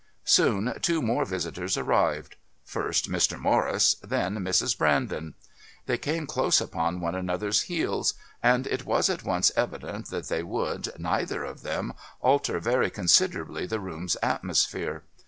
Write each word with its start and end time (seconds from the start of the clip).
Soon 0.25 0.73
two 0.81 0.99
more 0.99 1.25
visitors 1.25 1.77
arrived 1.77 2.35
first 2.63 3.07
Mr. 3.11 3.37
Morris, 3.39 3.93
then 4.01 4.33
Mrs. 4.39 4.75
Brandon. 4.75 5.35
They 5.85 5.99
came 5.99 6.25
close 6.25 6.59
upon 6.59 7.01
one 7.01 7.13
another's 7.13 7.61
heels, 7.69 8.15
and 8.41 8.65
it 8.65 8.83
was 8.83 9.11
at 9.11 9.23
once 9.23 9.51
evident 9.55 10.07
that 10.07 10.27
they 10.27 10.41
would, 10.41 10.89
neither 10.97 11.43
of 11.43 11.61
them, 11.61 11.93
alter 12.19 12.59
very 12.59 12.89
considerably 12.89 13.67
the 13.67 13.79
room's 13.79 14.15
atmosphere. 14.23 15.03